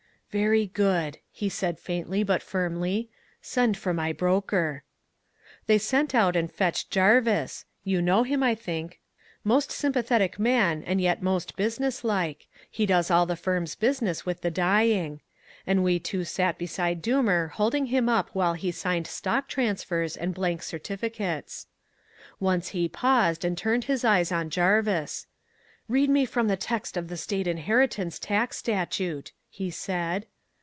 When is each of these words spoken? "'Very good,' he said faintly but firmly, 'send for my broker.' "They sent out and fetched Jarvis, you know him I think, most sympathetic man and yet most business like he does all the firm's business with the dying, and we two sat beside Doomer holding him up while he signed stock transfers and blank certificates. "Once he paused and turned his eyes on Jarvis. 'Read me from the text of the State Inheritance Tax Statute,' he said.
"'Very 0.33 0.65
good,' 0.67 1.17
he 1.29 1.49
said 1.49 1.77
faintly 1.77 2.23
but 2.23 2.41
firmly, 2.41 3.09
'send 3.41 3.75
for 3.75 3.93
my 3.93 4.13
broker.' 4.13 4.81
"They 5.67 5.77
sent 5.77 6.15
out 6.15 6.37
and 6.37 6.49
fetched 6.49 6.89
Jarvis, 6.89 7.65
you 7.83 8.01
know 8.01 8.23
him 8.23 8.41
I 8.41 8.55
think, 8.55 9.01
most 9.43 9.73
sympathetic 9.73 10.39
man 10.39 10.83
and 10.83 11.01
yet 11.01 11.21
most 11.21 11.57
business 11.57 12.05
like 12.05 12.47
he 12.69 12.85
does 12.85 13.11
all 13.11 13.25
the 13.25 13.35
firm's 13.35 13.75
business 13.75 14.25
with 14.25 14.39
the 14.39 14.49
dying, 14.49 15.19
and 15.67 15.83
we 15.83 15.99
two 15.99 16.23
sat 16.23 16.57
beside 16.57 17.01
Doomer 17.03 17.49
holding 17.51 17.87
him 17.87 18.07
up 18.07 18.29
while 18.31 18.53
he 18.53 18.71
signed 18.71 19.07
stock 19.07 19.49
transfers 19.49 20.15
and 20.15 20.33
blank 20.33 20.63
certificates. 20.63 21.67
"Once 22.39 22.69
he 22.69 22.87
paused 22.87 23.43
and 23.43 23.57
turned 23.57 23.83
his 23.83 24.05
eyes 24.05 24.31
on 24.31 24.49
Jarvis. 24.49 25.27
'Read 25.89 26.09
me 26.09 26.23
from 26.25 26.47
the 26.47 26.55
text 26.55 26.95
of 26.95 27.09
the 27.09 27.17
State 27.17 27.47
Inheritance 27.47 28.17
Tax 28.17 28.55
Statute,' 28.55 29.33
he 29.53 29.69
said. 29.69 30.25